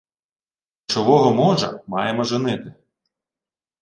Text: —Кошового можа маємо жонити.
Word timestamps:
—Кошового 0.89 1.31
можа 1.33 1.79
маємо 1.87 2.23
жонити. 2.23 2.73